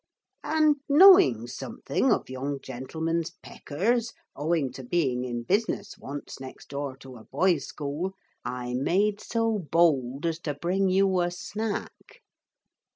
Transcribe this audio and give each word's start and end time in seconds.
And 0.43 0.77
knowing 0.89 1.45
something 1.45 2.11
of 2.11 2.27
young 2.27 2.59
gentlemen's 2.59 3.33
peckers, 3.43 4.13
owing 4.35 4.71
to 4.71 4.83
being 4.83 5.23
in 5.23 5.43
business 5.43 5.95
once 5.95 6.39
next 6.39 6.69
door 6.69 6.97
to 6.97 7.17
a 7.17 7.25
boys' 7.25 7.65
school, 7.67 8.15
I 8.43 8.73
made 8.73 9.21
so 9.21 9.59
bold 9.59 10.25
as 10.25 10.39
to 10.39 10.55
bring 10.55 10.89
you 10.89 11.19
a 11.21 11.29
snack.' 11.29 12.21